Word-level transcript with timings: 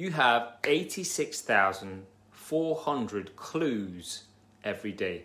you 0.00 0.10
have 0.12 0.54
86,400 0.64 3.36
clues 3.36 4.22
every 4.64 4.92
day. 4.92 5.24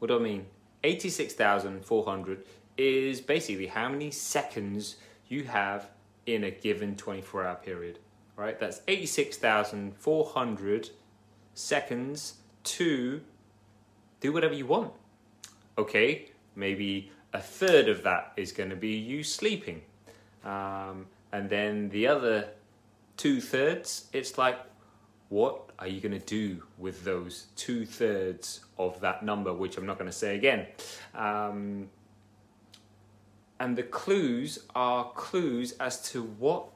What 0.00 0.08
do 0.08 0.18
I 0.18 0.20
mean? 0.20 0.46
86,400 0.82 2.44
is 2.76 3.20
basically 3.20 3.68
how 3.68 3.88
many 3.88 4.10
seconds 4.10 4.96
you 5.28 5.44
have 5.44 5.86
in 6.26 6.42
a 6.42 6.50
given 6.50 6.96
24 6.96 7.46
hour 7.46 7.54
period. 7.54 8.00
Right? 8.34 8.58
That's 8.58 8.80
86,400 8.88 10.90
seconds 11.54 12.34
to 12.64 13.20
do 14.20 14.32
whatever 14.32 14.54
you 14.54 14.66
want. 14.66 14.90
Okay, 15.78 16.32
maybe 16.56 17.12
a 17.32 17.40
third 17.40 17.88
of 17.88 18.02
that 18.02 18.32
is 18.36 18.50
going 18.50 18.70
to 18.70 18.76
be 18.76 18.96
you 18.96 19.22
sleeping. 19.22 19.82
Um, 20.44 21.06
and 21.30 21.48
then 21.48 21.88
the 21.90 22.08
other 22.08 22.48
two 23.16 23.40
thirds, 23.40 24.08
it's 24.12 24.38
like, 24.38 24.58
what 25.28 25.70
are 25.78 25.88
you 25.88 26.00
going 26.00 26.18
to 26.18 26.26
do 26.26 26.62
with 26.78 27.04
those 27.04 27.46
two 27.56 27.86
thirds 27.86 28.60
of 28.78 29.00
that 29.00 29.22
number, 29.22 29.52
which 29.52 29.78
I'm 29.78 29.86
not 29.86 29.98
going 29.98 30.10
to 30.10 30.16
say 30.16 30.36
again? 30.36 30.66
Um, 31.14 31.88
and 33.58 33.76
the 33.76 33.82
clues 33.82 34.58
are 34.74 35.10
clues 35.12 35.72
as 35.78 36.02
to 36.10 36.22
what 36.22 36.66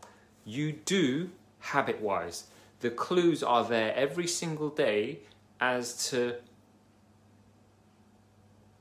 you 0.45 0.73
do 0.73 1.31
habit 1.59 2.01
wise. 2.01 2.45
The 2.81 2.91
clues 2.91 3.43
are 3.43 3.65
there 3.65 3.95
every 3.95 4.27
single 4.27 4.69
day 4.69 5.21
as 5.61 6.09
to 6.11 6.37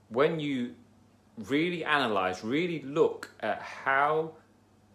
when 0.09 0.40
you 0.40 0.76
really 1.37 1.84
analyze, 1.84 2.43
really 2.43 2.81
look 2.81 3.31
at 3.40 3.62
how 3.62 4.31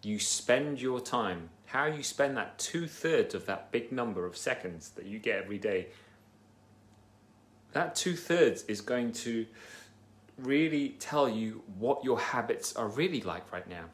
you 0.03 0.17
spend 0.17 0.81
your 0.81 0.99
time, 0.99 1.49
how 1.71 1.85
you 1.85 2.03
spend 2.03 2.35
that 2.35 2.59
two 2.59 2.85
thirds 2.85 3.33
of 3.33 3.45
that 3.45 3.71
big 3.71 3.93
number 3.93 4.25
of 4.25 4.35
seconds 4.35 4.89
that 4.89 5.05
you 5.05 5.17
get 5.19 5.41
every 5.41 5.57
day. 5.57 5.87
That 7.71 7.95
two 7.95 8.17
thirds 8.17 8.63
is 8.63 8.81
going 8.81 9.13
to 9.13 9.45
really 10.37 10.89
tell 10.99 11.29
you 11.29 11.63
what 11.79 12.03
your 12.03 12.19
habits 12.19 12.75
are 12.75 12.89
really 12.89 13.21
like 13.21 13.53
right 13.53 13.67
now. 13.69 13.85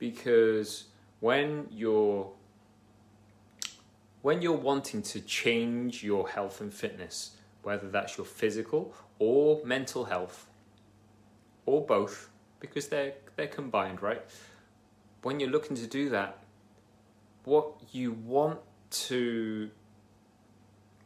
Because 0.00 0.86
when 1.20 1.68
you're 1.70 2.32
when 4.22 4.42
you're 4.42 4.52
wanting 4.56 5.02
to 5.02 5.20
change 5.20 6.02
your 6.02 6.28
health 6.28 6.60
and 6.60 6.74
fitness, 6.74 7.36
whether 7.62 7.88
that's 7.88 8.16
your 8.18 8.24
physical 8.26 8.92
or 9.20 9.64
mental 9.64 10.06
health, 10.06 10.48
or 11.64 11.86
both, 11.86 12.28
because 12.58 12.88
they're 12.88 13.12
they're 13.36 13.46
combined, 13.46 14.02
right? 14.02 14.22
When 15.22 15.38
you're 15.38 15.50
looking 15.50 15.76
to 15.76 15.86
do 15.86 16.08
that, 16.08 16.43
what 17.44 17.72
you 17.92 18.12
want 18.12 18.58
to 18.90 19.70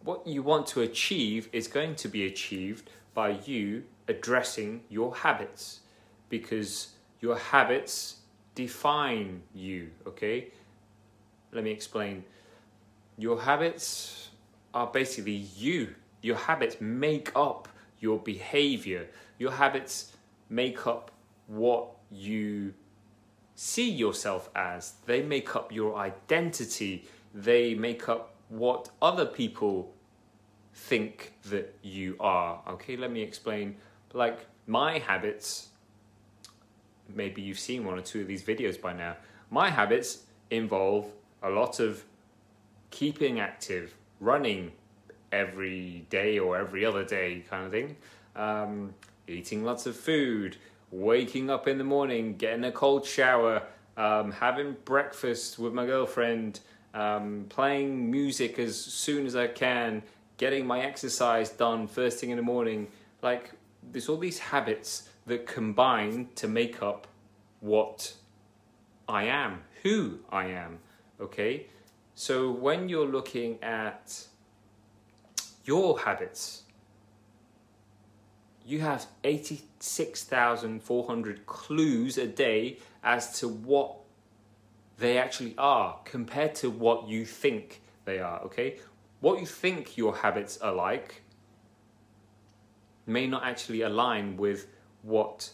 what 0.05 0.27
you 0.27 0.43
want 0.43 0.67
to 0.69 0.81
achieve 0.81 1.49
is 1.53 1.67
going 1.67 1.95
to 1.97 2.09
be 2.09 2.25
achieved 2.25 2.89
by 3.15 3.31
you 3.45 3.85
addressing 4.07 4.81
your 4.89 5.15
habits 5.15 5.81
because 6.29 6.95
your 7.21 7.37
habits 7.37 8.17
define 8.55 9.43
you, 9.55 9.91
okay? 10.07 10.49
Let 11.53 11.65
me 11.65 11.71
explain. 11.71 12.25
Your 13.17 13.41
habits 13.41 14.31
are 14.73 14.87
basically 14.87 15.33
you. 15.57 15.95
Your 16.23 16.37
habits 16.37 16.77
make 16.81 17.33
up 17.35 17.69
your 18.01 18.19
behavior. 18.19 19.09
Your 19.39 19.53
habits 19.53 20.17
make 20.49 20.87
up 20.87 21.11
what 21.47 21.89
you 22.11 22.75
see 23.59 23.91
yourself 23.91 24.49
as. 24.55 24.93
They 25.07 25.21
make 25.21 25.57
up 25.57 25.73
your 25.73 25.97
identity. 25.97 27.05
They 27.35 27.75
make 27.75 28.09
up 28.09 28.37
what 28.49 28.89
other 29.03 29.27
people 29.27 29.93
think 30.73 31.33
that 31.51 31.75
you 31.83 32.15
are. 32.21 32.63
Okay, 32.69 32.97
let 32.97 33.11
me 33.11 33.21
explain. 33.21 33.75
Like 34.13 34.47
my 34.69 35.01
habits, 35.01 35.71
maybe 37.13 37.43
you've 37.43 37.59
seen 37.59 37.85
one 37.85 37.99
or 37.99 38.01
two 38.01 38.21
of 38.21 38.29
these 38.29 38.45
videos 38.45 38.81
by 38.81 38.93
now. 38.93 39.17
My 39.51 39.71
habits 39.71 40.23
involve 40.53 41.11
a 41.43 41.51
lot 41.51 41.81
of 41.81 42.05
keeping 42.93 43.41
active, 43.41 43.93
running 44.21 44.71
every 45.33 46.07
day 46.11 46.39
or 46.39 46.57
every 46.57 46.85
other 46.85 47.05
day 47.05 47.45
kind 47.51 47.67
of 47.67 47.73
thing. 47.73 47.97
Um, 48.37 48.95
eating 49.27 49.65
lots 49.65 49.85
of 49.87 49.97
food, 49.97 50.57
waking 50.91 51.51
up 51.51 51.69
in 51.69 51.79
the 51.79 51.85
morning, 51.85 52.37
getting 52.37 52.65
a 52.65 52.73
cold 52.73 53.05
shower, 53.05 53.63
um, 53.97 54.33
having 54.33 54.77
breakfast 54.85 55.59
with 55.59 55.73
my 55.73 55.85
girlfriend, 55.85 56.61
um, 56.95 57.47
playing 57.49 58.11
music 58.11 58.59
as 58.59 58.77
soon 58.79 59.27
as 59.27 59.37
I 59.37 59.49
can, 59.49 60.03
getting 60.37 60.67
my 60.67 60.81
exercise 60.81 61.51
done 61.51 61.87
first 61.87 62.19
thing 62.19 62.31
in 62.31 62.37
the 62.37 62.43
morning. 62.43 62.89
Like, 63.23 63.53
there's 63.91 64.09
all 64.09 64.17
these 64.17 64.39
habits 64.39 65.09
that 65.27 65.47
combine 65.47 66.29
to 66.37 66.49
make 66.49 66.83
up 66.83 67.07
what 67.61 68.15
I 69.09 69.25
am, 69.25 69.63
who 69.83 70.21
I 70.31 70.47
am. 70.47 70.79
Okay? 71.21 71.67
So 72.15 72.51
when 72.51 72.89
you're 72.89 73.07
looking 73.07 73.63
at 73.63 74.27
your 75.65 76.01
habits, 76.01 76.63
you 78.69 78.81
have 78.81 79.07
86,400 79.25 81.47
clues 81.47 82.19
a 82.19 82.27
day 82.27 82.77
as 83.03 83.41
to 83.41 83.49
what 83.49 83.97
they 84.99 85.17
actually 85.17 85.55
are 85.57 85.99
compared 86.05 86.55
to 86.57 86.69
what 86.69 87.09
you 87.09 87.25
think 87.25 87.81
they 88.05 88.19
are, 88.19 88.43
okay? 88.43 88.77
What 89.21 89.41
you 89.41 89.47
think 89.47 89.97
your 89.97 90.17
habits 90.17 90.59
are 90.59 90.75
like 90.75 91.23
may 93.07 93.27
not 93.27 93.43
actually 93.43 93.81
align 93.81 94.37
with 94.37 94.67
what 95.01 95.49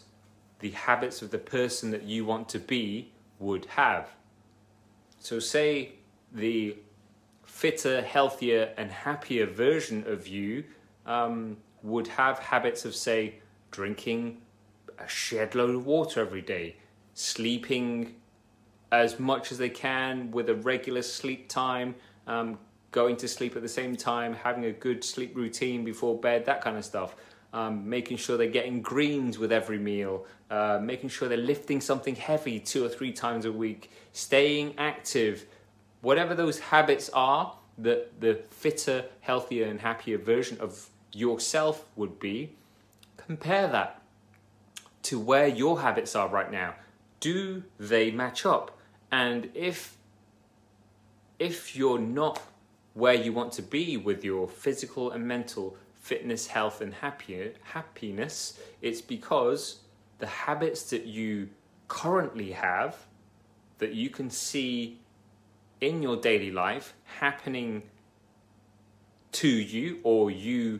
the 0.59 0.71
habits 0.71 1.21
of 1.21 1.31
the 1.31 1.37
person 1.37 1.91
that 1.91 2.03
you 2.03 2.25
want 2.25 2.49
to 2.49 2.59
be 2.59 3.13
would 3.39 3.63
have. 3.67 4.09
So, 5.19 5.39
say 5.39 5.93
the 6.33 6.75
fitter, 7.45 8.01
healthier, 8.01 8.73
and 8.77 8.91
happier 8.91 9.45
version 9.45 10.03
of 10.05 10.27
you 10.27 10.65
um, 11.05 11.55
would 11.85 12.07
have 12.07 12.39
habits 12.39 12.83
of, 12.83 12.95
say, 12.95 13.35
drinking 13.71 14.41
a 14.97 15.07
shed 15.07 15.55
load 15.55 15.75
of 15.75 15.85
water 15.85 16.19
every 16.19 16.41
day, 16.41 16.75
sleeping 17.13 18.15
as 18.91 19.19
much 19.19 19.51
as 19.51 19.57
they 19.57 19.69
can 19.69 20.31
with 20.31 20.49
a 20.49 20.55
regular 20.55 21.01
sleep 21.01 21.47
time, 21.47 21.95
um, 22.27 22.57
going 22.91 23.15
to 23.17 23.27
sleep 23.27 23.55
at 23.55 23.61
the 23.61 23.69
same 23.69 23.95
time, 23.95 24.33
having 24.33 24.65
a 24.65 24.71
good 24.71 25.03
sleep 25.03 25.35
routine 25.35 25.83
before 25.83 26.17
bed, 26.19 26.45
that 26.45 26.61
kind 26.61 26.77
of 26.77 26.85
stuff. 26.85 27.15
Um, 27.53 27.87
making 27.87 28.17
sure 28.17 28.35
they're 28.35 28.47
getting 28.47 28.81
greens 28.81 29.37
with 29.37 29.51
every 29.53 29.79
meal, 29.79 30.25
uh, 30.49 30.77
making 30.81 31.07
sure 31.07 31.29
they're 31.29 31.37
lifting 31.37 31.79
something 31.79 32.13
heavy 32.15 32.59
two 32.59 32.83
or 32.83 32.89
three 32.89 33.13
times 33.13 33.45
a 33.45 33.51
week, 33.51 33.91
staying 34.11 34.73
active, 34.77 35.45
whatever 36.01 36.35
those 36.35 36.59
habits 36.59 37.09
are, 37.13 37.55
the, 37.77 38.07
the 38.19 38.41
fitter, 38.49 39.05
healthier, 39.21 39.67
and 39.67 39.79
happier 39.79 40.17
version 40.17 40.57
of 40.59 40.89
yourself 41.15 41.85
would 41.95 42.19
be, 42.19 42.51
compare 43.15 43.67
that 43.67 44.01
to 45.03 45.19
where 45.19 45.47
your 45.47 45.81
habits 45.81 46.15
are 46.15 46.27
right 46.27 46.51
now. 46.51 46.75
Do 47.19 47.63
they 47.79 48.11
match 48.11 48.45
up? 48.45 48.77
And 49.11 49.49
if 49.53 49.97
if 51.39 51.75
you're 51.75 51.99
not 51.99 52.41
where 52.93 53.13
you 53.13 53.33
want 53.33 53.51
to 53.53 53.61
be 53.61 53.97
with 53.97 54.23
your 54.23 54.47
physical 54.47 55.11
and 55.11 55.27
mental 55.27 55.77
fitness, 55.93 56.47
health, 56.47 56.81
and 56.81 56.93
happier, 56.93 57.53
happiness, 57.63 58.59
it's 58.81 59.01
because 59.01 59.79
the 60.19 60.27
habits 60.27 60.89
that 60.91 61.05
you 61.05 61.49
currently 61.87 62.51
have 62.51 62.95
that 63.79 63.93
you 63.93 64.09
can 64.09 64.29
see 64.29 64.97
in 65.81 66.01
your 66.01 66.15
daily 66.15 66.51
life 66.51 66.93
happening 67.03 67.83
to 69.33 69.49
you 69.49 69.99
or 70.03 70.31
you 70.31 70.79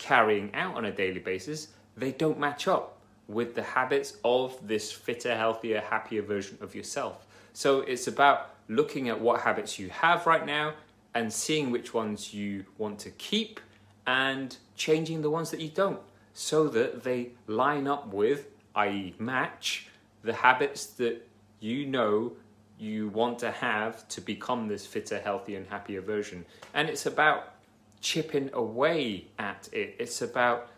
carrying 0.00 0.52
out 0.54 0.74
on 0.74 0.86
a 0.86 0.90
daily 0.90 1.20
basis, 1.20 1.68
they 1.96 2.10
don't 2.10 2.40
match 2.40 2.66
up 2.66 2.96
with 3.28 3.54
the 3.54 3.62
habits 3.62 4.16
of 4.24 4.56
this 4.66 4.90
fitter, 4.90 5.36
healthier, 5.36 5.80
happier 5.80 6.22
version 6.22 6.58
of 6.60 6.74
yourself. 6.74 7.26
So 7.52 7.82
it's 7.82 8.08
about 8.08 8.54
looking 8.68 9.08
at 9.08 9.20
what 9.20 9.42
habits 9.42 9.78
you 9.78 9.90
have 9.90 10.26
right 10.26 10.44
now 10.44 10.72
and 11.14 11.32
seeing 11.32 11.70
which 11.70 11.92
ones 11.92 12.32
you 12.32 12.64
want 12.78 12.98
to 13.00 13.10
keep 13.10 13.60
and 14.06 14.56
changing 14.74 15.22
the 15.22 15.30
ones 15.30 15.50
that 15.50 15.60
you 15.60 15.68
don't 15.68 16.00
so 16.32 16.66
that 16.68 17.04
they 17.04 17.30
line 17.46 17.86
up 17.86 18.08
with, 18.12 18.46
i.e., 18.74 19.14
match 19.18 19.88
the 20.22 20.32
habits 20.32 20.86
that 20.86 21.26
you 21.60 21.86
know 21.86 22.32
you 22.78 23.08
want 23.08 23.38
to 23.40 23.50
have 23.50 24.08
to 24.08 24.20
become 24.20 24.66
this 24.66 24.86
fitter, 24.86 25.20
healthier, 25.20 25.58
and 25.58 25.66
happier 25.66 26.00
version. 26.00 26.46
And 26.72 26.88
it's 26.88 27.04
about 27.04 27.52
chipping 28.00 28.50
away 28.52 29.26
at 29.38 29.68
it. 29.72 29.96
It's 29.98 30.22
about 30.22 30.70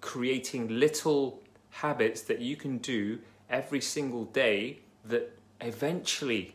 creating 0.00 0.68
little 0.68 1.42
habits 1.70 2.22
that 2.22 2.40
you 2.40 2.56
can 2.56 2.78
do 2.78 3.18
every 3.50 3.80
single 3.80 4.24
day 4.26 4.80
that 5.04 5.36
eventually 5.60 6.54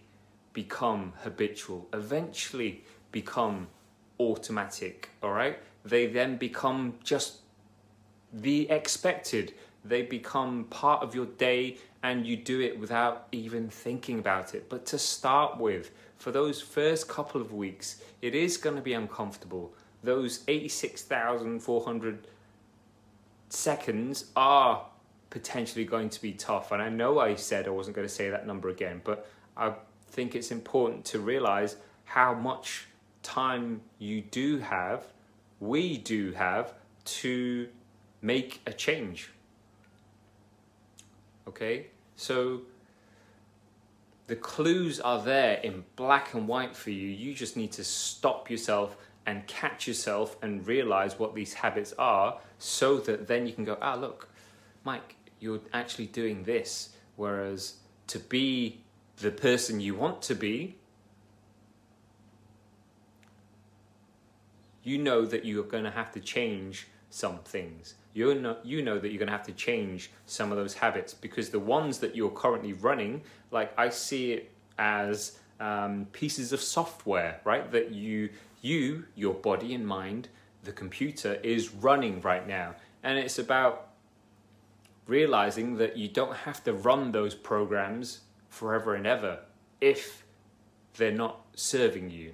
become 0.53 1.13
habitual, 1.23 1.87
eventually 1.93 2.83
become 3.11 3.67
automatic, 4.19 5.09
all 5.23 5.31
right? 5.31 5.59
They 5.83 6.07
then 6.07 6.37
become 6.37 6.95
just 7.03 7.37
the 8.33 8.69
expected. 8.69 9.53
They 9.83 10.03
become 10.03 10.65
part 10.65 11.01
of 11.01 11.15
your 11.15 11.25
day 11.25 11.77
and 12.03 12.25
you 12.25 12.35
do 12.35 12.61
it 12.61 12.79
without 12.79 13.27
even 13.31 13.69
thinking 13.69 14.19
about 14.19 14.53
it. 14.55 14.69
But 14.69 14.85
to 14.87 14.99
start 14.99 15.59
with, 15.59 15.91
for 16.21 16.31
those 16.31 16.61
first 16.61 17.07
couple 17.07 17.41
of 17.41 17.51
weeks, 17.51 17.99
it 18.21 18.35
is 18.35 18.55
going 18.55 18.75
to 18.75 18.81
be 18.81 18.93
uncomfortable. 18.93 19.73
Those 20.03 20.43
86,400 20.47 22.27
seconds 23.49 24.25
are 24.35 24.85
potentially 25.31 25.83
going 25.83 26.11
to 26.11 26.21
be 26.21 26.33
tough. 26.33 26.71
And 26.71 26.79
I 26.79 26.89
know 26.89 27.19
I 27.19 27.33
said 27.33 27.65
I 27.67 27.71
wasn't 27.71 27.95
going 27.95 28.07
to 28.07 28.13
say 28.13 28.29
that 28.29 28.45
number 28.45 28.69
again, 28.69 29.01
but 29.03 29.27
I 29.57 29.73
think 30.09 30.35
it's 30.35 30.51
important 30.51 31.05
to 31.05 31.19
realize 31.19 31.77
how 32.05 32.35
much 32.35 32.85
time 33.23 33.81
you 33.97 34.21
do 34.21 34.59
have, 34.59 35.05
we 35.59 35.97
do 35.97 36.33
have, 36.33 36.75
to 37.03 37.67
make 38.21 38.61
a 38.67 38.73
change. 38.73 39.31
Okay? 41.47 41.87
So 42.15 42.61
the 44.31 44.37
clues 44.37 45.01
are 45.01 45.21
there 45.21 45.55
in 45.55 45.83
black 45.97 46.33
and 46.33 46.47
white 46.47 46.73
for 46.73 46.89
you. 46.89 47.09
You 47.09 47.33
just 47.33 47.57
need 47.57 47.73
to 47.73 47.83
stop 47.83 48.49
yourself 48.49 48.95
and 49.25 49.45
catch 49.45 49.87
yourself 49.87 50.37
and 50.41 50.65
realize 50.65 51.19
what 51.19 51.35
these 51.35 51.53
habits 51.53 51.93
are 51.99 52.39
so 52.57 52.99
that 52.99 53.27
then 53.27 53.45
you 53.45 53.51
can 53.51 53.65
go, 53.65 53.77
ah, 53.81 53.95
look, 53.95 54.29
Mike, 54.85 55.17
you're 55.41 55.59
actually 55.73 56.05
doing 56.05 56.45
this. 56.45 56.95
Whereas 57.17 57.73
to 58.07 58.19
be 58.19 58.79
the 59.17 59.31
person 59.31 59.81
you 59.81 59.95
want 59.95 60.21
to 60.21 60.33
be, 60.33 60.77
you 64.81 64.97
know 64.97 65.25
that 65.25 65.43
you're 65.43 65.65
going 65.65 65.83
to 65.83 65.91
have 65.91 66.13
to 66.13 66.21
change 66.21 66.87
some 67.11 67.39
things. 67.39 67.93
You 68.13 68.33
know, 68.35 68.57
you 68.63 68.81
know 68.81 68.97
that 68.97 69.09
you're 69.09 69.19
going 69.19 69.27
to 69.27 69.37
have 69.37 69.45
to 69.45 69.53
change 69.53 70.09
some 70.25 70.51
of 70.51 70.57
those 70.57 70.73
habits 70.73 71.13
because 71.13 71.49
the 71.49 71.59
ones 71.59 71.99
that 71.99 72.15
you're 72.15 72.31
currently 72.31 72.73
running, 72.73 73.21
like 73.51 73.71
I 73.77 73.89
see 73.89 74.33
it 74.33 74.51
as 74.79 75.37
um, 75.59 76.07
pieces 76.11 76.51
of 76.51 76.61
software, 76.61 77.39
right? 77.43 77.71
That 77.71 77.91
you, 77.91 78.29
you, 78.61 79.05
your 79.15 79.35
body 79.35 79.75
and 79.75 79.85
mind, 79.85 80.29
the 80.63 80.71
computer 80.71 81.35
is 81.35 81.73
running 81.73 82.21
right 82.21 82.47
now, 82.47 82.75
and 83.03 83.19
it's 83.19 83.39
about 83.39 83.89
realizing 85.07 85.77
that 85.77 85.97
you 85.97 86.07
don't 86.07 86.35
have 86.35 86.63
to 86.63 86.73
run 86.73 87.11
those 87.11 87.35
programs 87.35 88.21
forever 88.49 88.95
and 88.95 89.05
ever 89.05 89.39
if 89.79 90.23
they're 90.95 91.11
not 91.11 91.41
serving 91.55 92.09
you. 92.09 92.33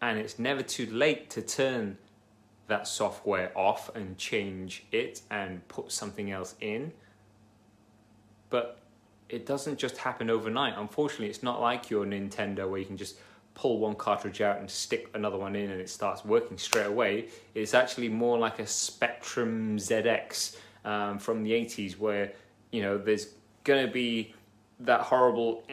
And 0.00 0.18
it's 0.18 0.38
never 0.38 0.62
too 0.62 0.86
late 0.86 1.28
to 1.30 1.42
turn 1.42 1.98
that 2.68 2.86
software 2.86 3.50
off 3.56 3.94
and 3.96 4.16
change 4.16 4.84
it 4.92 5.22
and 5.30 5.66
put 5.68 5.90
something 5.90 6.30
else 6.30 6.54
in. 6.60 6.92
But 8.50 8.78
it 9.28 9.46
doesn't 9.46 9.78
just 9.78 9.98
happen 9.98 10.30
overnight. 10.30 10.74
Unfortunately, 10.76 11.28
it's 11.28 11.42
not 11.42 11.60
like 11.60 11.90
your 11.90 12.06
Nintendo 12.06 12.68
where 12.68 12.78
you 12.78 12.86
can 12.86 12.96
just 12.96 13.16
pull 13.54 13.78
one 13.78 13.94
cartridge 13.94 14.40
out 14.40 14.58
and 14.58 14.70
stick 14.70 15.10
another 15.14 15.36
one 15.36 15.56
in 15.56 15.70
and 15.70 15.80
it 15.80 15.90
starts 15.90 16.24
working 16.24 16.56
straight 16.56 16.86
away. 16.86 17.28
It's 17.54 17.74
actually 17.74 18.08
more 18.08 18.38
like 18.38 18.60
a 18.60 18.66
Spectrum 18.66 19.78
ZX 19.78 20.56
um, 20.84 21.18
from 21.18 21.42
the 21.42 21.50
80s 21.52 21.98
where, 21.98 22.32
you 22.70 22.82
know, 22.82 22.96
there's 22.96 23.28
going 23.64 23.84
to 23.84 23.92
be 23.92 24.34
that 24.80 25.00
horrible 25.00 25.64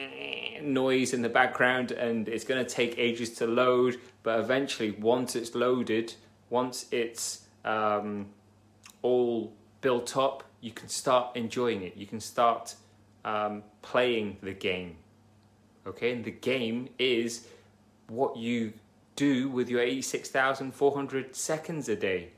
noise 0.62 1.14
in 1.14 1.22
the 1.22 1.28
background 1.28 1.92
and 1.92 2.28
it's 2.28 2.44
going 2.44 2.64
to 2.64 2.68
take 2.68 2.98
ages 2.98 3.30
to 3.30 3.46
load 3.46 4.00
but 4.24 4.40
eventually 4.40 4.90
once 4.90 5.36
it's 5.36 5.54
loaded 5.54 6.12
once 6.50 6.86
it's 6.90 7.42
um, 7.64 8.26
all 9.02 9.52
built 9.80 10.16
up 10.16 10.44
you 10.66 10.72
can 10.72 10.88
start 10.88 11.36
enjoying 11.36 11.82
it. 11.82 11.96
You 11.96 12.06
can 12.06 12.18
start 12.18 12.74
um, 13.24 13.62
playing 13.82 14.38
the 14.42 14.52
game. 14.52 14.96
Okay 15.86 16.12
and 16.12 16.24
the 16.24 16.32
game 16.32 16.88
is 16.98 17.46
what 18.08 18.36
you 18.36 18.72
do 19.14 19.48
with 19.48 19.68
your 19.68 19.80
86,400 19.80 21.36
seconds 21.36 21.88
a 21.88 21.96
day. 21.96 22.30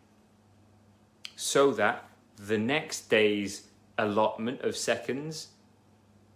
So 1.37 1.73
that 1.73 2.05
the 2.37 2.59
next 2.59 3.09
day's 3.09 3.69
allotment 3.97 4.61
of 4.61 4.77
seconds 4.77 5.49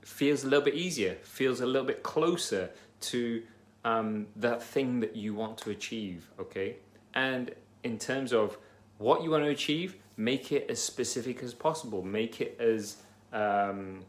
feels 0.00 0.44
a 0.44 0.48
little 0.48 0.64
bit 0.64 0.74
easier, 0.74 1.16
feels 1.22 1.60
a 1.60 1.66
little 1.66 1.86
bit 1.86 2.02
closer 2.02 2.70
to 3.00 3.42
um, 3.84 4.26
that 4.36 4.62
thing 4.62 5.00
that 5.00 5.14
you 5.14 5.34
want 5.34 5.58
to 5.58 5.70
achieve, 5.70 6.30
okay? 6.40 6.76
And 7.14 7.54
in 7.84 7.98
terms 7.98 8.32
of 8.32 8.58
what 8.98 9.22
you 9.22 9.30
want 9.30 9.44
to 9.44 9.50
achieve, 9.50 9.96
make 10.16 10.52
it 10.52 10.66
as 10.68 10.80
specific 10.80 11.42
as 11.42 11.54
possible. 11.54 12.02
Make 12.02 12.40
it 12.40 12.56
as 12.60 12.96
um, 13.32 14.04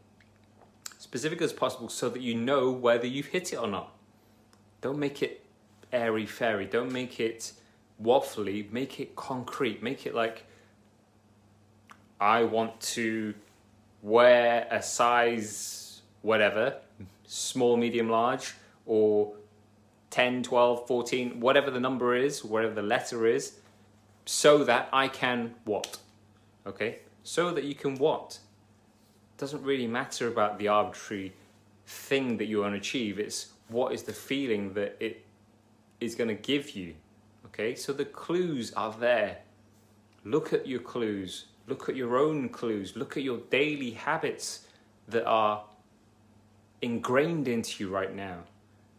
specific 0.99 1.41
as 1.41 1.53
possible 1.53 1.89
so 1.89 2.09
that 2.09 2.21
you 2.21 2.35
know 2.35 2.71
whether 2.71 3.07
you've 3.07 3.27
hit 3.27 3.53
it 3.53 3.57
or 3.57 3.67
not. 3.67 3.93
Don't 4.81 4.99
make 4.99 5.21
it 5.23 5.43
airy 5.91 6.25
fairy. 6.25 6.65
Don't 6.65 6.91
make 6.91 7.19
it 7.19 7.53
waffly. 8.01 8.71
Make 8.71 8.99
it 8.99 9.15
concrete. 9.15 9.81
Make 9.81 10.05
it 10.05 10.13
like, 10.13 10.45
I 12.19 12.43
want 12.43 12.79
to 12.81 13.33
wear 14.01 14.67
a 14.69 14.81
size 14.81 16.01
whatever, 16.21 16.77
small, 17.25 17.77
medium, 17.77 18.09
large, 18.09 18.55
or 18.85 19.33
10, 20.09 20.43
12, 20.43 20.87
14, 20.87 21.39
whatever 21.39 21.69
the 21.69 21.79
number 21.79 22.15
is, 22.15 22.43
whatever 22.43 22.73
the 22.73 22.81
letter 22.81 23.27
is, 23.27 23.59
so 24.25 24.63
that 24.63 24.89
I 24.93 25.07
can 25.07 25.55
what? 25.65 25.97
Okay? 26.65 26.99
So 27.23 27.51
that 27.51 27.63
you 27.63 27.75
can 27.75 27.95
what? 27.95 28.39
doesn't 29.37 29.63
really 29.63 29.87
matter 29.87 30.29
about 30.29 30.57
the 30.57 30.69
arbitrary 30.69 31.33
thing 31.85 32.37
that 32.37 32.45
you 32.45 32.61
want 32.61 32.73
to 32.73 32.77
achieve. 32.77 33.19
It's 33.19 33.51
what 33.67 33.91
is 33.91 34.03
the 34.03 34.13
feeling 34.13 34.73
that 34.73 34.95
it 35.01 35.25
is 35.99 36.15
going 36.15 36.29
to 36.29 36.35
give 36.35 36.71
you. 36.71 36.93
Okay? 37.47 37.75
So 37.75 37.91
the 37.91 38.05
clues 38.05 38.71
are 38.73 38.93
there. 38.93 39.39
Look 40.23 40.53
at 40.53 40.65
your 40.65 40.79
clues. 40.79 41.47
Look 41.67 41.89
at 41.89 41.95
your 41.97 42.17
own 42.17 42.49
clues. 42.49 42.95
Look 42.95 43.17
at 43.17 43.23
your 43.23 43.39
daily 43.49 43.91
habits 43.91 44.67
that 45.09 45.25
are 45.25 45.63
ingrained 46.81 47.47
into 47.47 47.83
you 47.83 47.89
right 47.89 48.15
now, 48.15 48.39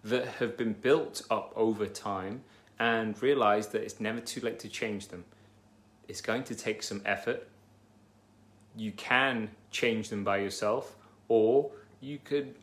that 0.03 0.26
have 0.26 0.59
been 0.59 0.75
built 0.75 1.23
up 1.31 1.53
over 1.56 1.87
time, 1.87 2.43
and 2.78 3.21
realize 3.23 3.69
that 3.69 3.83
it's 3.83 4.00
never 4.00 4.21
too 4.21 4.40
late 4.40 4.59
to 4.61 4.69
change 4.69 5.09
them. 5.09 5.25
It's 6.09 6.21
going 6.21 6.45
to 6.45 6.54
take 6.54 6.83
some 6.83 7.02
effort. 7.04 7.49
You 8.76 8.93
can 8.93 9.50
change 9.71 10.09
them 10.09 10.25
by 10.25 10.38
yourself, 10.38 10.97
or 11.28 11.71
you 12.00 12.19
could 12.25 12.54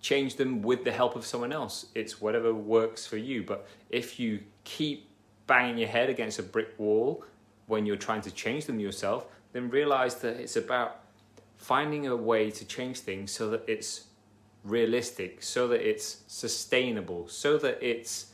change 0.00 0.36
them 0.36 0.62
with 0.62 0.84
the 0.84 0.92
help 0.92 1.14
of 1.16 1.24
someone 1.24 1.52
else. 1.52 1.86
It's 1.94 2.20
whatever 2.20 2.54
works 2.54 3.06
for 3.06 3.16
you. 3.16 3.42
But 3.42 3.66
if 3.90 4.18
you 4.18 4.40
keep 4.64 5.08
banging 5.46 5.78
your 5.78 5.88
head 5.88 6.08
against 6.08 6.38
a 6.38 6.42
brick 6.42 6.74
wall 6.78 7.24
when 7.66 7.86
you're 7.86 7.96
trying 7.96 8.22
to 8.22 8.30
change 8.30 8.66
them 8.66 8.80
yourself, 8.80 9.26
then 9.52 9.70
realize 9.70 10.16
that 10.16 10.36
it's 10.36 10.56
about 10.56 11.00
finding 11.56 12.06
a 12.06 12.16
way 12.16 12.50
to 12.50 12.64
change 12.64 13.00
things 13.00 13.30
so 13.30 13.50
that 13.50 13.62
it's 13.68 14.06
realistic, 14.64 15.42
so 15.42 15.68
that 15.68 15.86
it's 15.88 16.22
sustainable, 16.26 17.28
so 17.28 17.58
that 17.58 17.78
it's 17.82 18.32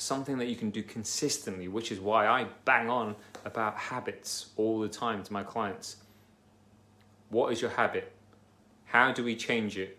something 0.00 0.38
that 0.38 0.46
you 0.46 0.56
can 0.56 0.70
do 0.70 0.82
consistently, 0.82 1.68
which 1.68 1.92
is 1.92 2.00
why 2.00 2.26
I 2.26 2.46
bang 2.64 2.88
on 2.88 3.16
about 3.44 3.76
habits 3.76 4.50
all 4.56 4.80
the 4.80 4.88
time 4.88 5.22
to 5.22 5.32
my 5.32 5.42
clients. 5.42 5.96
What 7.28 7.52
is 7.52 7.60
your 7.60 7.70
habit? 7.70 8.12
How 8.86 9.12
do 9.12 9.22
we 9.22 9.36
change 9.36 9.78
it? 9.78 9.98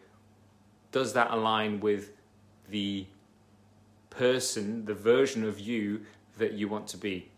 Does 0.91 1.13
that 1.13 1.31
align 1.31 1.79
with 1.79 2.11
the 2.69 3.05
person, 4.09 4.85
the 4.85 4.93
version 4.93 5.43
of 5.43 5.59
you 5.59 6.01
that 6.37 6.53
you 6.53 6.67
want 6.67 6.87
to 6.87 6.97
be? 6.97 7.29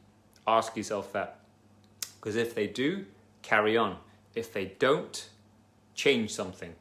Ask 0.47 0.75
yourself 0.75 1.13
that. 1.13 1.39
Because 2.15 2.35
if 2.35 2.55
they 2.55 2.67
do, 2.67 3.05
carry 3.41 3.77
on. 3.77 3.97
If 4.33 4.53
they 4.53 4.73
don't, 4.79 5.29
change 5.93 6.31
something. 6.31 6.73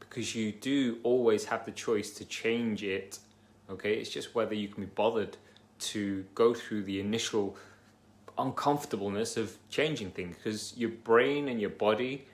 Because 0.00 0.34
you 0.34 0.52
do 0.52 0.98
always 1.02 1.46
have 1.46 1.64
the 1.64 1.72
choice 1.72 2.12
to 2.12 2.24
change 2.24 2.82
it. 2.82 3.18
Okay, 3.70 3.94
it's 3.94 4.10
just 4.10 4.34
whether 4.34 4.54
you 4.54 4.68
can 4.68 4.84
be 4.84 4.90
bothered 4.94 5.36
to 5.78 6.24
go 6.34 6.54
through 6.54 6.82
the 6.84 7.00
initial 7.00 7.56
uncomfortableness 8.36 9.36
of 9.36 9.56
changing 9.70 10.10
things. 10.10 10.36
Because 10.36 10.76
your 10.76 10.90
brain 10.90 11.48
and 11.48 11.60
your 11.60 11.70
body 11.70 12.26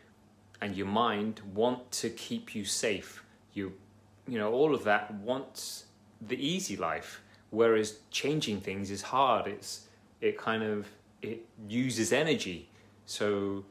and 0.61 0.77
your 0.77 0.87
mind 0.87 1.41
want 1.55 1.91
to 1.93 2.11
keep 2.11 2.55
you 2.55 2.65
safe. 2.65 3.25
You, 3.55 3.73
you 4.27 4.39
know, 4.39 4.53
all 4.53 4.75
of 4.75 4.85
that 4.85 5.15
wants 5.15 5.85
the 6.21 6.37
easy 6.37 6.77
life. 6.77 7.23
Whereas 7.51 7.99
changing 8.11 8.61
things 8.61 8.91
is 8.91 9.03
hard. 9.03 9.47
It's 9.47 9.87
it 10.21 10.39
kind 10.39 10.63
of 10.63 10.87
it 11.23 11.47
uses 11.69 12.13
energy. 12.13 12.69
So 13.07 13.65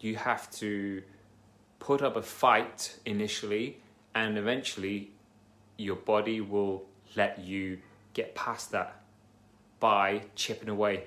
you 0.00 0.16
have 0.16 0.50
to 0.52 1.02
put 1.78 2.02
up 2.02 2.16
a 2.16 2.22
fight 2.22 2.98
initially, 3.04 3.78
and 4.14 4.36
eventually 4.36 5.10
your 5.76 5.96
body 5.96 6.40
will 6.40 6.84
let 7.16 7.38
you 7.38 7.78
get 8.12 8.34
past 8.34 8.70
that 8.72 9.00
by 9.80 10.22
chipping 10.34 10.68
away, 10.68 11.04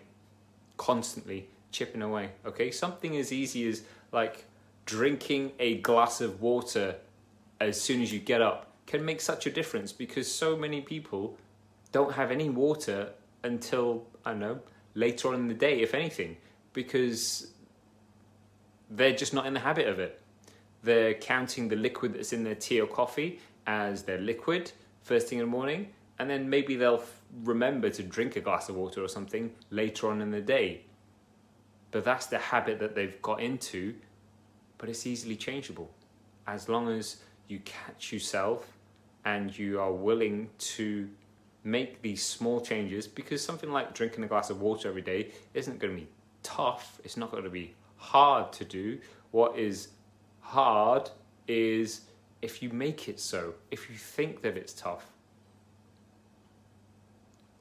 constantly 0.77 1.47
chipping 1.71 2.01
away. 2.01 2.31
Okay, 2.45 2.71
something 2.71 3.17
as 3.17 3.31
easy 3.31 3.67
as 3.67 3.83
like 4.11 4.45
drinking 4.85 5.51
a 5.59 5.77
glass 5.79 6.21
of 6.21 6.41
water 6.41 6.95
as 7.59 7.79
soon 7.79 8.01
as 8.01 8.13
you 8.13 8.19
get 8.19 8.41
up 8.41 8.71
can 8.85 9.03
make 9.03 9.19
such 9.19 9.45
a 9.45 9.51
difference 9.51 9.91
because 9.91 10.31
so 10.31 10.55
many 10.55 10.81
people 10.81 11.37
don't 11.91 12.13
have 12.13 12.31
any 12.31 12.49
water 12.49 13.09
until 13.43 14.05
I 14.25 14.31
don't 14.31 14.39
know 14.39 14.59
later 14.95 15.29
on 15.29 15.35
in 15.35 15.47
the 15.47 15.53
day, 15.53 15.81
if 15.81 15.93
anything, 15.93 16.37
because 16.73 17.51
they're 18.89 19.15
just 19.15 19.33
not 19.33 19.45
in 19.45 19.53
the 19.53 19.59
habit 19.59 19.87
of 19.87 19.99
it. 19.99 20.21
They're 20.83 21.13
counting 21.13 21.67
the 21.67 21.75
liquid 21.75 22.13
that's 22.13 22.33
in 22.33 22.43
their 22.43 22.55
tea 22.55 22.79
or 22.81 22.87
coffee 22.87 23.39
as 23.67 24.03
their 24.03 24.17
liquid 24.17 24.71
first 25.03 25.27
thing 25.27 25.39
in 25.39 25.45
the 25.45 25.51
morning, 25.51 25.89
and 26.19 26.29
then 26.29 26.49
maybe 26.49 26.75
they'll 26.75 27.03
remember 27.43 27.89
to 27.89 28.01
drink 28.01 28.35
a 28.35 28.41
glass 28.41 28.69
of 28.69 28.75
water 28.75 29.03
or 29.03 29.07
something 29.07 29.51
later 29.69 30.09
on 30.09 30.21
in 30.21 30.31
the 30.31 30.41
day. 30.41 30.81
But 31.91 32.03
that's 32.03 32.25
the 32.25 32.39
habit 32.39 32.79
that 32.79 32.95
they've 32.95 33.21
got 33.21 33.41
into, 33.41 33.95
but 34.77 34.89
it's 34.89 35.05
easily 35.05 35.35
changeable 35.35 35.91
as 36.47 36.69
long 36.69 36.89
as 36.89 37.17
you 37.47 37.59
catch 37.59 38.11
yourself 38.11 38.73
and 39.25 39.57
you 39.57 39.79
are 39.79 39.91
willing 39.91 40.49
to 40.57 41.09
make 41.63 42.01
these 42.01 42.23
small 42.23 42.61
changes 42.61 43.07
because 43.07 43.43
something 43.43 43.71
like 43.71 43.93
drinking 43.93 44.23
a 44.23 44.27
glass 44.27 44.49
of 44.49 44.61
water 44.61 44.87
every 44.87 45.01
day 45.01 45.31
isn't 45.53 45.79
going 45.79 45.93
to 45.93 46.01
be 46.01 46.07
tough, 46.43 46.99
it's 47.03 47.17
not 47.17 47.29
going 47.29 47.43
to 47.43 47.49
be 47.49 47.73
hard 47.97 48.53
to 48.53 48.63
do. 48.63 48.97
What 49.31 49.57
is 49.57 49.89
hard 50.39 51.09
is 51.47 52.01
if 52.47 52.63
you 52.63 52.69
make 52.69 53.09
it 53.09 53.19
so, 53.19 53.55
if 53.71 53.89
you 53.89 53.97
think 53.97 54.41
that 54.41 54.55
it's 54.55 54.71
tough. 54.71 55.11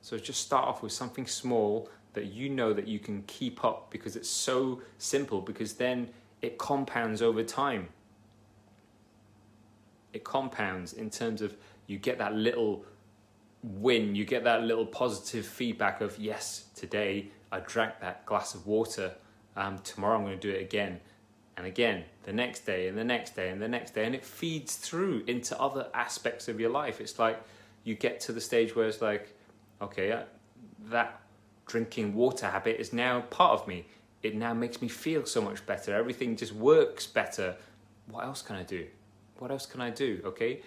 So 0.01 0.17
just 0.17 0.41
start 0.43 0.65
off 0.65 0.81
with 0.81 0.93
something 0.93 1.27
small 1.27 1.89
that 2.13 2.27
you 2.27 2.49
know 2.49 2.73
that 2.73 2.87
you 2.87 3.01
can 3.01 3.25
keep 3.27 3.65
up 3.65 3.91
because 3.91 4.15
it's 4.15 4.31
so 4.31 4.81
simple 4.99 5.41
because 5.41 5.73
then 5.73 6.11
it 6.41 6.57
compounds 6.57 7.21
over 7.21 7.43
time. 7.43 7.89
It 10.13 10.23
compounds 10.23 10.93
in 10.93 11.11
terms 11.11 11.43
of 11.43 11.57
you 11.89 11.99
get 11.99 12.19
that 12.19 12.37
little 12.37 12.85
win, 13.65 14.15
you 14.15 14.25
get 14.25 14.45
that 14.45 14.63
little 14.63 14.87
positive 14.87 15.45
feedback 15.45 16.01
of, 16.01 16.17
yes, 16.17 16.67
today 16.77 17.31
I 17.51 17.59
drank 17.59 17.95
that 18.03 18.25
glass 18.25 18.55
of 18.55 18.69
water, 18.69 19.17
um, 19.57 19.79
tomorrow 19.79 20.17
I'm 20.17 20.25
going 20.25 20.39
to 20.39 20.49
do 20.53 20.57
it 20.57 20.63
again 20.63 21.01
and 21.57 21.67
again 21.67 22.05
the 22.25 22.33
next 22.33 22.67
day 22.67 22.89
and 22.89 22.99
the 22.99 23.05
next 23.05 23.35
day 23.35 23.51
and 23.51 23.61
the 23.61 23.69
next 23.69 23.95
day. 23.95 24.05
And 24.05 24.15
it 24.15 24.25
feeds 24.25 24.77
through 24.77 25.25
into 25.27 25.59
other 25.61 25.89
aspects 25.95 26.49
of 26.49 26.61
your 26.61 26.71
life. 26.71 27.01
It's 27.01 27.19
like 27.19 27.41
you 27.85 27.95
get 27.95 28.21
to 28.21 28.33
the 28.33 28.41
stage 28.41 28.75
where 28.75 28.87
it's 28.87 29.01
like 29.01 29.35
okay 29.81 30.19
that 30.91 31.21
drinking 31.67 32.15
water 32.15 32.47
habit 32.47 32.81
is 32.81 32.93
now 32.93 33.21
part 33.23 33.61
of 33.61 33.69
me. 33.69 33.87
It 34.23 34.35
now 34.35 34.55
makes 34.55 34.81
me 34.81 34.89
feel 34.89 35.27
so 35.27 35.41
much 35.41 35.65
better. 35.67 35.95
Everything 35.95 36.37
just 36.37 36.53
works 36.53 37.07
better. 37.07 37.57
What 38.11 38.25
else 38.25 38.43
can 38.43 38.57
i 38.57 38.63
do? 38.63 38.87
What 39.39 39.51
else 39.51 39.67
can 39.67 39.81
i 39.81 39.91
do? 39.91 40.23
Okay? 40.25 40.63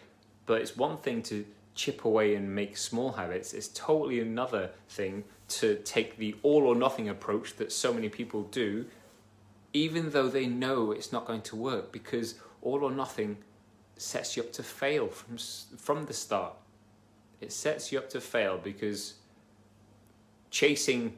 But 0.45 0.61
it's 0.61 0.75
one 0.75 0.97
thing 0.97 1.23
to 1.23 1.45
chip 1.75 2.05
away 2.05 2.35
and 2.35 2.53
make 2.53 2.77
small 2.77 3.13
habits. 3.13 3.53
It's 3.53 3.69
totally 3.69 4.19
another 4.19 4.71
thing 4.89 5.23
to 5.47 5.75
take 5.85 6.17
the 6.17 6.35
all 6.43 6.67
or 6.67 6.75
nothing 6.75 7.09
approach 7.09 7.55
that 7.55 7.71
so 7.71 7.93
many 7.93 8.09
people 8.09 8.43
do 8.43 8.85
even 9.73 10.11
though 10.11 10.27
they 10.27 10.47
know 10.47 10.91
it's 10.91 11.11
not 11.11 11.25
going 11.25 11.41
to 11.41 11.55
work 11.55 11.91
because 11.91 12.35
all 12.61 12.83
or 12.83 12.91
nothing 12.91 13.37
sets 13.97 14.35
you 14.35 14.43
up 14.43 14.51
to 14.53 14.63
fail 14.63 15.07
from 15.07 15.37
from 15.77 16.05
the 16.05 16.13
start. 16.13 16.53
It 17.41 17.51
sets 17.51 17.91
you 17.91 17.99
up 17.99 18.09
to 18.09 18.21
fail 18.21 18.57
because 18.57 19.15
chasing 20.51 21.15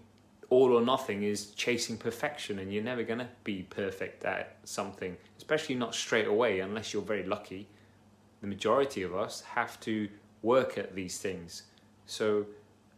all 0.50 0.74
or 0.74 0.82
nothing 0.82 1.24
is 1.24 1.52
chasing 1.52 1.98
perfection 1.98 2.60
and 2.60 2.72
you're 2.74 2.84
never 2.84 3.04
going 3.04 3.20
to 3.20 3.30
be 3.46 3.64
perfect 3.64 4.26
at 4.26 4.58
something 4.66 5.16
especially 5.42 5.76
not 5.76 5.96
straight 5.96 6.28
away 6.28 6.60
unless 6.60 6.94
you're 6.94 7.02
very 7.02 7.24
lucky. 7.24 7.68
The 8.42 8.48
majority 8.48 9.02
of 9.02 9.16
us 9.16 9.42
have 9.42 9.80
to 9.82 10.08
work 10.44 10.78
at 10.78 10.94
these 10.96 11.18
things. 11.18 11.64
So 12.06 12.46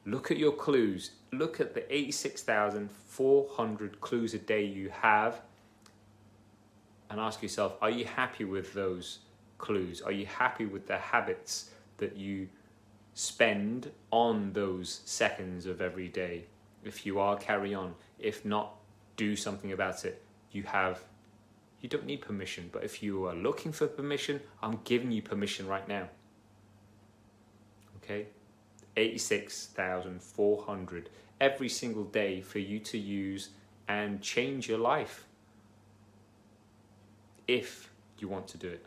look 0.06 0.32
at 0.32 0.38
your 0.38 0.52
clues. 0.52 1.12
Look 1.32 1.60
at 1.60 1.74
the 1.74 1.94
86,400 1.94 4.02
clues 4.02 4.34
a 4.34 4.40
day 4.40 4.64
you 4.64 4.90
have 4.90 5.42
and 7.10 7.20
ask 7.20 7.42
yourself 7.42 7.76
are 7.82 7.90
you 7.90 8.06
happy 8.06 8.46
with 8.46 8.74
those 8.74 9.20
clues? 9.58 10.02
Are 10.02 10.12
you 10.12 10.26
happy 10.26 10.66
with 10.66 10.88
the 10.88 10.98
habits 10.98 11.70
that 11.98 12.18
you 12.18 12.50
spend 13.14 13.92
on 14.12 14.54
those 14.54 15.02
seconds 15.06 15.66
of 15.66 15.82
every 15.82 16.08
day? 16.08 16.46
If 16.84 17.06
you 17.06 17.20
are 17.20 17.38
carry 17.38 17.74
on. 17.74 17.96
If 18.20 18.46
not 18.46 18.76
do 19.16 19.36
something 19.36 19.72
about 19.72 20.06
it. 20.06 20.22
You 20.52 20.64
have 20.64 21.04
you 21.82 21.90
don't 21.90 22.06
need 22.06 22.22
permission 22.22 22.70
but 22.72 22.84
if 22.84 23.04
you 23.04 23.26
are 23.26 23.36
looking 23.36 23.74
for 23.74 23.88
permission 23.88 24.40
i'm 24.62 24.80
giving 24.86 25.12
you 25.12 25.22
permission 25.22 25.68
right 25.68 25.88
now. 25.88 26.08
Okay 27.98 28.28
86,400 28.96 31.10
every 31.42 31.70
single 31.70 32.04
day 32.04 32.42
for 32.42 32.60
you 32.60 32.78
to 32.80 32.98
use 32.98 33.50
and 33.88 34.22
change 34.22 34.70
your 34.70 34.78
life 34.78 35.26
if 37.48 37.90
you 38.20 38.28
want 38.28 38.48
to 38.48 38.58
do 38.58 38.70
it. 38.70 38.86